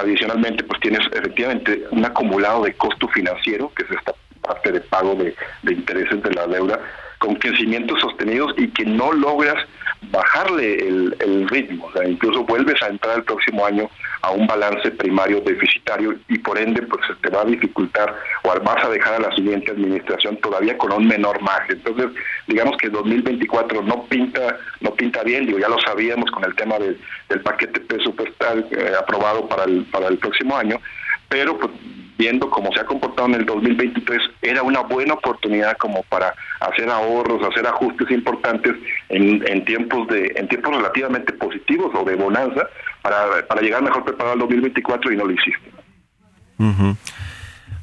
[0.00, 4.12] adicionalmente, pues tienes efectivamente un acumulado de costo financiero, que es esta
[4.42, 6.80] parte de pago de, de intereses de la deuda,
[7.18, 9.64] con crecimientos sostenidos y que no logras
[10.10, 13.90] bajarle el, ritmo, o sea, incluso vuelves a entrar el próximo año
[14.22, 18.84] a un balance primario deficitario y por ende pues te va a dificultar o vas
[18.84, 21.76] a dejar a la siguiente administración todavía con un menor margen.
[21.76, 22.10] Entonces,
[22.46, 26.76] digamos que 2024 no pinta no pinta bien, digo, ya lo sabíamos con el tema
[26.78, 30.80] del paquete presupuestal eh, aprobado para el para el próximo año,
[31.28, 31.72] pero pues
[32.18, 36.90] viendo cómo se ha comportado en el 2023, era una buena oportunidad como para hacer
[36.90, 38.74] ahorros, hacer ajustes importantes
[39.08, 42.68] en, tiempos de en tiempos relativamente positivos o de bonanza
[43.02, 45.70] para, para llegar mejor preparado al 2024 y no lo hiciste.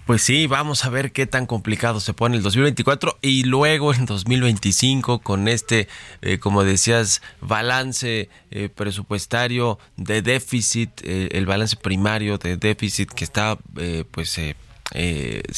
[0.06, 4.06] Pues sí, vamos a ver qué tan complicado se pone el 2024 y luego en
[4.06, 5.88] 2025 con este,
[6.22, 13.24] eh, como decías, balance eh, presupuestario de déficit, eh, el balance primario de déficit que
[13.24, 13.58] está,
[14.12, 14.56] pues, se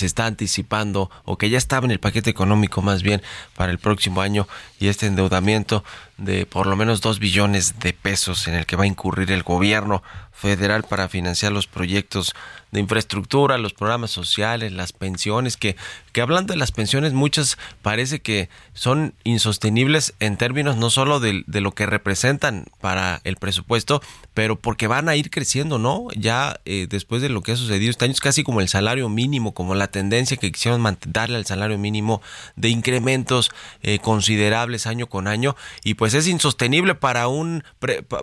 [0.06, 3.22] está anticipando o que ya estaba en el paquete económico más bien
[3.54, 4.48] para el próximo año
[4.80, 5.84] y este endeudamiento
[6.18, 9.44] de por lo menos dos billones de pesos en el que va a incurrir el
[9.44, 10.04] gobierno
[10.38, 12.34] federal para financiar los proyectos
[12.72, 15.76] de infraestructura, los programas sociales, las pensiones, que,
[16.12, 21.44] que hablando de las pensiones, muchas parece que son insostenibles en términos no solo de,
[21.48, 24.02] de, lo que representan para el presupuesto,
[24.34, 26.08] pero porque van a ir creciendo, ¿no?
[26.16, 29.10] Ya eh, después de lo que ha sucedido este año es casi como el salario
[29.10, 32.22] mínimo, como la tendencia que quisieron darle al salario mínimo
[32.58, 33.50] de incrementos
[33.82, 37.64] eh, considerables año con año, y pues es insostenible para un,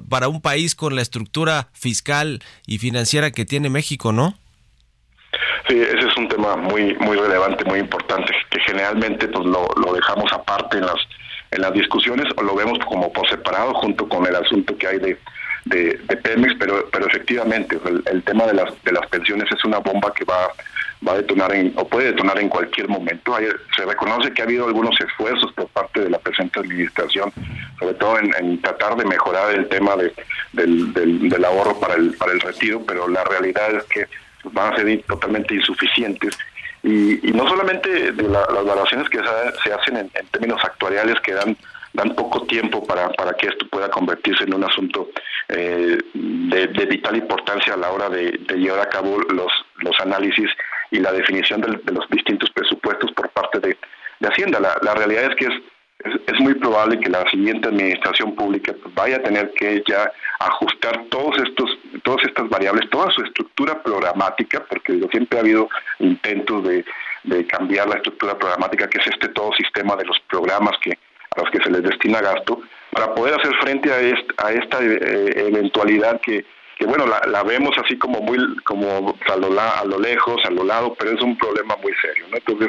[0.08, 2.03] para un país con la estructura fiscal
[2.66, 4.34] y financiera que tiene México, ¿no?
[5.68, 10.30] Sí, ese es un tema muy muy relevante, muy importante, que generalmente pues lo, dejamos
[10.32, 11.00] aparte en las
[11.50, 14.98] en las discusiones o lo vemos como por separado junto con el asunto que hay
[14.98, 15.18] de,
[15.64, 17.78] de, Pemex, pero pero efectivamente
[18.10, 20.48] el, tema de las de las pensiones es una bomba que va
[21.06, 23.36] va a detonar en, o puede detonar en cualquier momento.
[23.76, 27.32] se reconoce que ha habido algunos esfuerzos por parte de la presente administración,
[27.78, 30.12] sobre todo en, tratar de mejorar el tema de,
[30.52, 34.06] del, del, del ahorro para el para el retiro, pero la realidad es que
[34.52, 36.38] van a ser totalmente insuficientes.
[36.82, 39.18] Y, no solamente de las valoraciones que
[39.64, 41.56] se, hacen en, términos actuariales que dan
[41.94, 45.08] dan poco tiempo para, para que esto pueda convertirse en un asunto
[45.48, 50.50] eh, de, vital importancia a la hora de, llevar a cabo los, los análisis
[50.90, 53.76] y la definición de, los distintos presupuestos por parte de,
[54.26, 54.58] Hacienda.
[54.58, 55.52] La, realidad es que es
[56.26, 61.36] es, muy probable que la siguiente administración pública vaya a tener que ya ajustar todos
[61.38, 61.70] estos,
[62.02, 65.68] todas estas variables, toda su estructura programática, porque siempre ha habido
[65.98, 66.84] intentos de,
[67.48, 70.98] cambiar la estructura programática, que es este todo sistema de los programas que
[71.36, 72.60] a los que se les destina gasto,
[72.90, 76.44] para poder hacer frente a, a esta eh, eventualidad que,
[76.86, 80.94] bueno, la, vemos así como muy como a lo, a lo lejos, a lo lado,
[80.98, 82.36] pero es un problema muy serio, ¿no?
[82.36, 82.68] Entonces,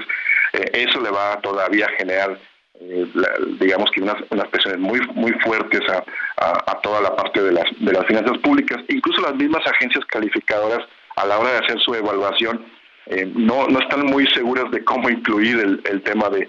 [0.54, 2.38] eh, eso le va a todavía generar
[2.82, 3.06] eh,
[3.60, 6.04] digamos que unas, unas presiones muy muy fuertes a,
[6.38, 10.86] a, toda la parte de las de las finanzas públicas incluso las mismas agencias calificadoras
[11.16, 12.66] a la hora de hacer su evaluación
[13.08, 16.48] eh, no no están muy seguras de cómo incluir el, el tema de,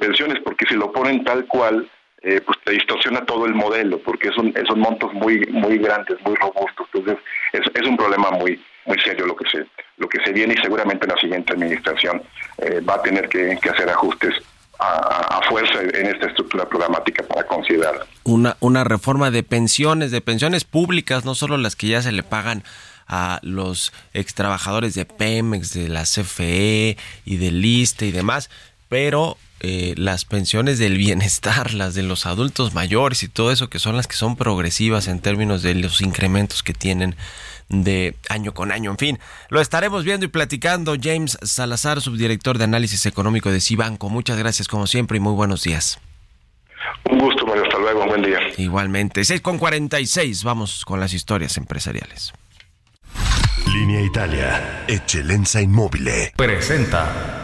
[0.00, 1.88] pensiones porque si lo ponen tal cual
[2.22, 6.34] eh, pues te distorsiona todo el modelo porque son son montos muy muy grandes muy
[6.36, 10.32] robustos entonces es, es un problema muy muy serio lo que se lo que se
[10.32, 12.22] viene y seguramente la siguiente administración
[12.88, 14.34] va a tener que, hacer ajustes
[14.78, 18.06] a, fuerza en esta estructura programática para considerar.
[18.24, 22.22] Una, una reforma de pensiones, de pensiones públicas, no solo las que ya se le
[22.22, 22.64] pagan
[23.06, 28.50] a los extrabajadores de Pemex, de la CFE y del ISTE y demás,
[28.88, 33.78] pero eh, las pensiones del bienestar, las de los adultos mayores y todo eso, que
[33.78, 37.16] son las que son progresivas en términos de los incrementos que tienen
[37.68, 38.90] de año con año.
[38.90, 40.96] En fin, lo estaremos viendo y platicando.
[41.00, 44.10] James Salazar, subdirector de análisis económico de Cibanco.
[44.10, 45.98] Muchas gracias como siempre y muy buenos días.
[47.10, 47.64] Un gusto, Mario.
[47.64, 48.06] Hasta luego.
[48.06, 48.40] Buen día.
[48.58, 49.24] Igualmente.
[49.24, 50.44] 6 con 46.
[50.44, 52.32] Vamos con las historias empresariales.
[53.72, 54.84] Línea Italia.
[54.86, 56.08] Eccellenza Inmóvil.
[56.36, 57.43] Presenta.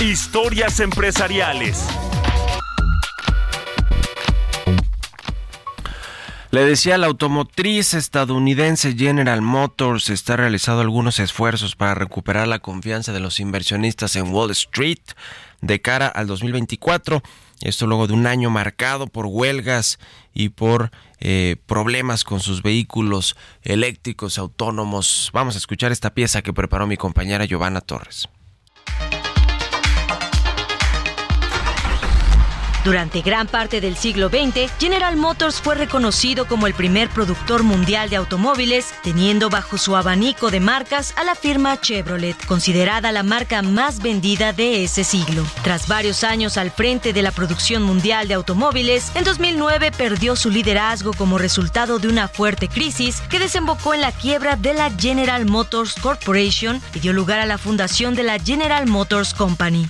[0.00, 1.88] Historias empresariales.
[6.50, 13.14] Le decía, la automotriz estadounidense General Motors está realizando algunos esfuerzos para recuperar la confianza
[13.14, 15.00] de los inversionistas en Wall Street
[15.62, 17.22] de cara al 2024.
[17.62, 19.98] Esto luego de un año marcado por huelgas
[20.34, 20.90] y por
[21.20, 25.30] eh, problemas con sus vehículos eléctricos autónomos.
[25.32, 28.28] Vamos a escuchar esta pieza que preparó mi compañera Giovanna Torres.
[32.86, 38.10] Durante gran parte del siglo XX, General Motors fue reconocido como el primer productor mundial
[38.10, 43.60] de automóviles, teniendo bajo su abanico de marcas a la firma Chevrolet, considerada la marca
[43.60, 45.44] más vendida de ese siglo.
[45.64, 50.50] Tras varios años al frente de la producción mundial de automóviles, en 2009 perdió su
[50.50, 55.44] liderazgo como resultado de una fuerte crisis que desembocó en la quiebra de la General
[55.44, 59.88] Motors Corporation y dio lugar a la fundación de la General Motors Company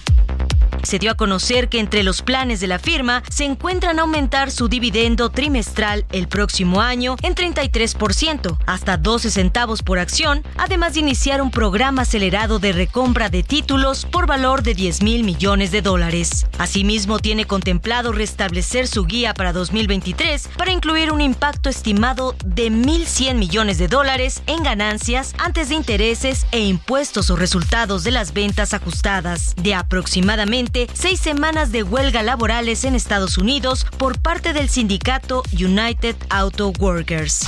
[0.87, 4.69] se dio a conocer que entre los planes de la firma se encuentran aumentar su
[4.69, 11.43] dividendo trimestral el próximo año en 33%, hasta 12 centavos por acción, además de iniciar
[11.43, 16.47] un programa acelerado de recompra de títulos por valor de 10 mil millones de dólares.
[16.59, 23.35] Asimismo, tiene contemplado restablecer su guía para 2023 para incluir un impacto estimado de 1.100
[23.35, 28.73] millones de dólares en ganancias antes de intereses e impuestos o resultados de las ventas
[28.73, 35.43] ajustadas, de aproximadamente seis semanas de huelga laborales en Estados Unidos por parte del sindicato
[35.53, 37.47] United Auto Workers.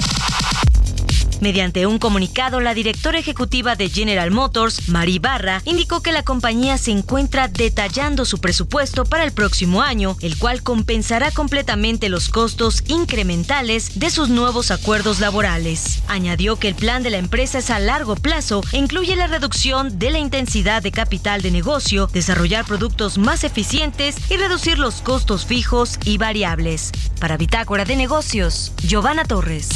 [1.41, 6.79] Mediante un comunicado, la directora ejecutiva de General Motors, Mari Barra, indicó que la compañía
[6.79, 12.83] se encuentra detallando su presupuesto para el próximo año, el cual compensará completamente los costos
[12.89, 16.03] incrementales de sus nuevos acuerdos laborales.
[16.09, 19.99] Añadió que el plan de la empresa es a largo plazo e incluye la reducción
[19.99, 25.47] de la intensidad de capital de negocio, desarrollar productos más eficientes y reducir los costos
[25.47, 26.91] fijos y variables.
[27.21, 29.69] Para Bitácora de Negocios, Giovanna Torres.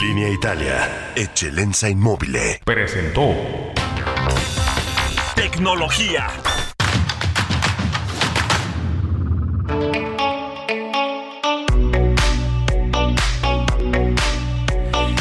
[0.00, 2.34] Línea Italia, Eccellenza Inmóvil.
[2.64, 3.34] Presentó.
[5.36, 6.26] Tecnología.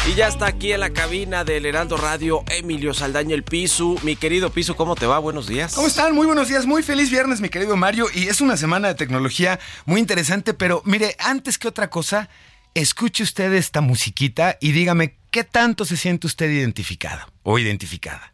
[0.08, 3.98] Y ya está aquí en la cabina del Heraldo Radio Emilio Saldaña el Piso.
[4.04, 5.20] Mi querido Piso, ¿cómo te va?
[5.20, 5.76] Buenos días.
[5.76, 6.16] ¿Cómo están?
[6.16, 6.66] Muy buenos días.
[6.66, 8.08] Muy feliz viernes, mi querido Mario.
[8.14, 12.30] Y es una semana de tecnología muy interesante, pero mire, antes que otra cosa,
[12.74, 18.34] escuche usted esta musiquita y dígame qué tanto se siente usted identificado o identificada.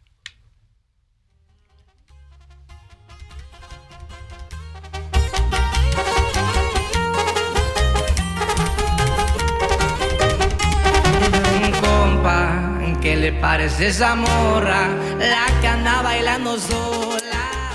[11.80, 14.88] Compa, ¿qué le parece esa morra?
[15.18, 17.15] La que anda bailando sola.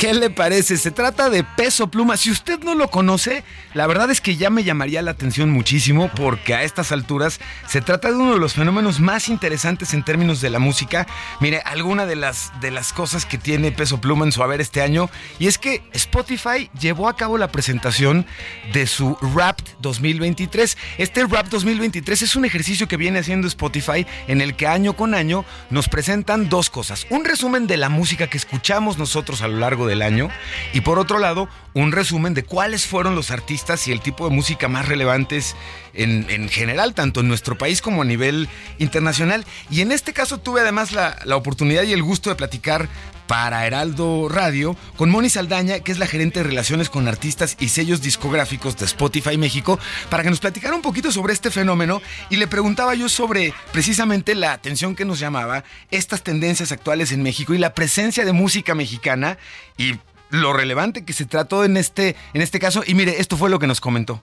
[0.02, 0.78] ¿Qué le parece?
[0.78, 2.18] Se trata de Peso Pluma.
[2.18, 3.44] Si usted no lo conoce,
[3.76, 7.82] la verdad es que ya me llamaría la atención muchísimo porque a estas alturas se
[7.82, 11.06] trata de uno de los fenómenos más interesantes en términos de la música.
[11.40, 14.82] Mire, alguna de las, de las cosas que tiene Peso Pluma en su haber este
[14.82, 18.26] año y es que Spotify llevó a cabo la presentación
[18.74, 20.80] de su Rap 2023.
[20.98, 25.14] Este Rap 2023 es un ejercicio que viene haciendo Spotify en el que año con
[25.14, 27.06] año nos presentan dos cosas.
[27.12, 30.30] Un resumen de la música que escuchamos nosotros a lo largo de del año
[30.74, 34.36] y por otro lado un resumen de cuáles fueron los artistas y el tipo de
[34.36, 35.56] música más relevantes
[35.94, 39.46] en, en general, tanto en nuestro país como a nivel internacional.
[39.70, 42.90] Y en este caso tuve además la, la oportunidad y el gusto de platicar
[43.32, 47.70] para Heraldo Radio con Moni Saldaña, que es la gerente de relaciones con artistas y
[47.70, 49.80] sellos discográficos de Spotify México,
[50.10, 54.36] para que nos platicara un poquito sobre este fenómeno y le preguntaba yo sobre precisamente
[54.36, 58.76] la atención que nos llamaba estas tendencias actuales en México y la presencia de música
[58.76, 59.38] mexicana
[59.78, 59.96] y
[60.30, 62.84] lo relevante que se trató en este, en este caso.
[62.86, 64.22] Y mire, esto fue lo que nos comentó.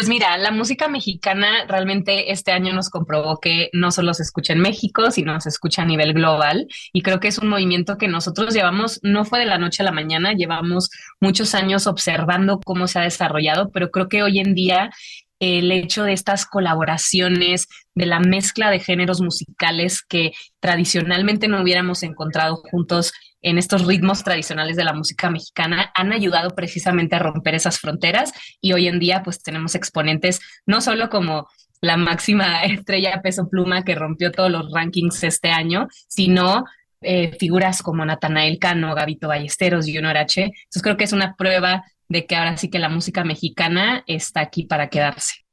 [0.00, 4.54] Pues mira, la música mexicana realmente este año nos comprobó que no solo se escucha
[4.54, 6.68] en México, sino se escucha a nivel global.
[6.94, 9.84] Y creo que es un movimiento que nosotros llevamos, no fue de la noche a
[9.84, 10.88] la mañana, llevamos
[11.20, 14.90] muchos años observando cómo se ha desarrollado, pero creo que hoy en día
[15.38, 22.02] el hecho de estas colaboraciones, de la mezcla de géneros musicales que tradicionalmente no hubiéramos
[22.04, 27.54] encontrado juntos en estos ritmos tradicionales de la música mexicana han ayudado precisamente a romper
[27.54, 31.48] esas fronteras y hoy en día pues tenemos exponentes no solo como
[31.80, 36.64] la máxima estrella peso pluma que rompió todos los rankings este año, sino
[37.00, 40.42] eh, figuras como Natanael Cano, Gabito Ballesteros, Junior H.
[40.42, 44.40] Entonces creo que es una prueba de que ahora sí que la música mexicana está
[44.40, 45.46] aquí para quedarse.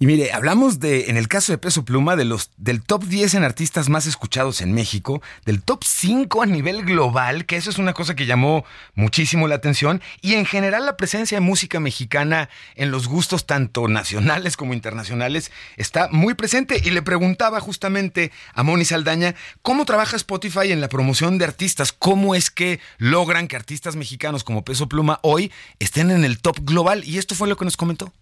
[0.00, 3.34] Y mire, hablamos de, en el caso de Peso Pluma, de los, del top 10
[3.34, 7.78] en artistas más escuchados en México, del top 5 a nivel global, que eso es
[7.78, 12.48] una cosa que llamó muchísimo la atención, y en general la presencia de música mexicana
[12.76, 16.80] en los gustos tanto nacionales como internacionales está muy presente.
[16.84, 21.92] Y le preguntaba justamente a Moni Saldaña, ¿cómo trabaja Spotify en la promoción de artistas?
[21.92, 26.60] ¿Cómo es que logran que artistas mexicanos como Peso Pluma hoy estén en el top
[26.62, 27.02] global?
[27.04, 28.12] Y esto fue lo que nos comentó.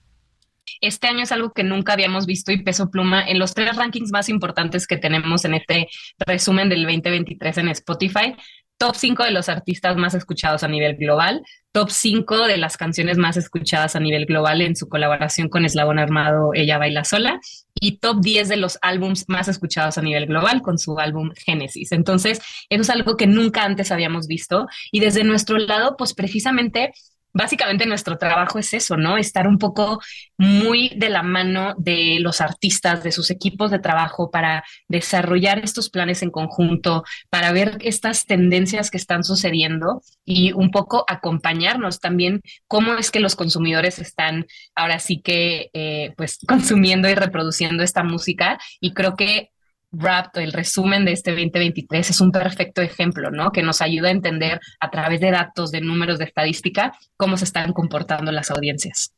[0.80, 4.12] Este año es algo que nunca habíamos visto y Peso Pluma en los tres rankings
[4.12, 5.88] más importantes que tenemos en este
[6.18, 8.34] resumen del 2023 en Spotify.
[8.78, 11.42] Top 5 de los artistas más escuchados a nivel global,
[11.72, 15.98] top 5 de las canciones más escuchadas a nivel global en su colaboración con Eslabón
[15.98, 17.40] Armado Ella Baila Sola
[17.80, 21.92] y top 10 de los álbums más escuchados a nivel global con su álbum Génesis.
[21.92, 26.92] Entonces, eso es algo que nunca antes habíamos visto y desde nuestro lado, pues precisamente
[27.36, 29.18] básicamente nuestro trabajo es eso, ¿no?
[29.18, 30.00] Estar un poco
[30.38, 35.90] muy de la mano de los artistas, de sus equipos de trabajo para desarrollar estos
[35.90, 42.40] planes en conjunto, para ver estas tendencias que están sucediendo y un poco acompañarnos también
[42.68, 48.02] cómo es que los consumidores están ahora sí que eh, pues consumiendo y reproduciendo esta
[48.02, 49.50] música y creo que
[49.98, 53.50] Rap, el resumen de este 2023 es un perfecto ejemplo, ¿no?
[53.50, 57.44] Que nos ayuda a entender a través de datos, de números, de estadística, cómo se
[57.44, 59.12] están comportando las audiencias.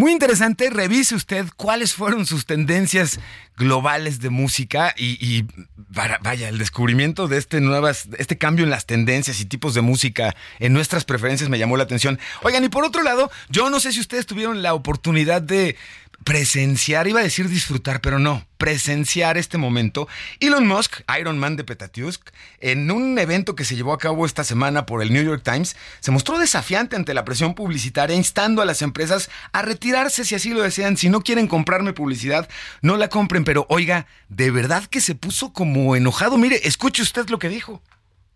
[0.00, 3.20] Muy interesante, revise usted cuáles fueron sus tendencias
[3.58, 5.44] globales de música y,
[5.76, 10.34] vaya, el descubrimiento de este, nuevas, este cambio en las tendencias y tipos de música
[10.58, 12.18] en nuestras preferencias me llamó la atención.
[12.42, 15.76] Oigan, y por otro lado, yo no sé si ustedes tuvieron la oportunidad de
[16.24, 20.06] presenciar, iba a decir disfrutar, pero no, presenciar este momento.
[20.38, 24.44] Elon Musk, Iron Man de Petatiusk, en un evento que se llevó a cabo esta
[24.44, 28.66] semana por el New York Times, se mostró desafiante ante la presión publicitaria, instando a
[28.66, 30.96] las empresas a retirarse si así lo desean.
[30.96, 32.48] Si no quieren comprarme publicidad,
[32.82, 33.44] no la compren.
[33.44, 36.36] Pero oiga, de verdad que se puso como enojado.
[36.36, 37.82] Mire, escuche usted lo que dijo.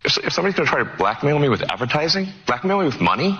[0.03, 3.35] If, somebody's going try to blackmail me with advertising, blackmail me with money,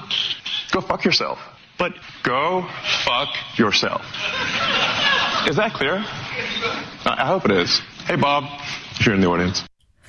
[0.71, 1.37] go fuck yourself.
[1.77, 2.67] But go
[3.03, 4.01] fuck yourself.
[5.47, 6.03] Is that clear?
[7.05, 7.81] I hope it is.
[8.05, 8.45] Hey, Bob,
[8.99, 9.63] if you're in the audience.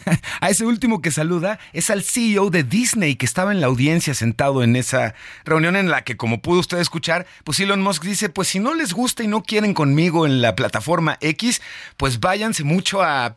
[0.40, 4.14] a ese último que saluda es al CEO de Disney que estaba en la audiencia
[4.14, 8.28] sentado en esa reunión en la que, como pudo usted escuchar, pues Elon Musk dice,
[8.28, 11.60] pues si no les gusta y no quieren conmigo en la plataforma X,
[11.96, 13.36] pues váyanse mucho a...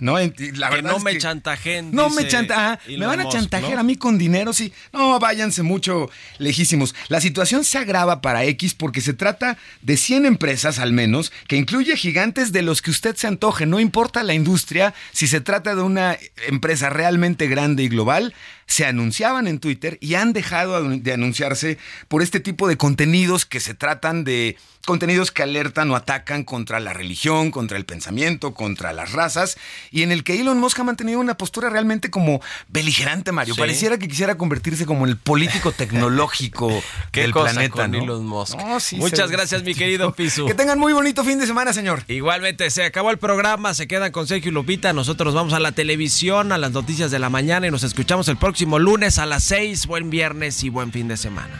[0.00, 0.18] ¿no?
[0.18, 1.90] La que no me chantajen.
[1.92, 2.98] No me chantajen.
[2.98, 4.72] Me van a chantajear a mí con dinero, sí.
[4.92, 6.94] No, váyanse mucho lejísimos.
[7.08, 11.56] La situación se agrava para X porque se trata de 100 empresas al menos, que
[11.56, 13.66] incluye gigantes de los que usted se antoje.
[13.66, 16.16] No importa la industria, si se trata de un una
[16.46, 18.34] empresa realmente grande y global,
[18.70, 23.58] se anunciaban en Twitter y han dejado de anunciarse por este tipo de contenidos que
[23.58, 24.56] se tratan de
[24.86, 29.58] contenidos que alertan o atacan contra la religión, contra el pensamiento, contra las razas,
[29.90, 33.54] y en el que Elon Musk ha mantenido una postura realmente como beligerante, Mario.
[33.56, 36.68] Pareciera que quisiera convertirse como el político tecnológico
[37.12, 37.84] del planeta.
[37.84, 38.56] Elon Musk.
[38.94, 40.46] Muchas gracias, mi querido Pisu.
[40.46, 42.04] Que tengan muy bonito fin de semana, señor.
[42.08, 44.92] Igualmente, se acabó el programa, se quedan con Sergio y Lupita.
[44.92, 48.38] Nosotros vamos a la televisión, a las noticias de la mañana y nos escuchamos el
[48.66, 49.86] lunes a las 6.
[49.86, 51.54] Buen viernes y buen fin de semana.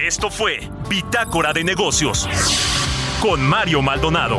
[0.00, 2.28] Esto fue Bitácora de Negocios
[3.20, 4.38] con Mario Maldonado.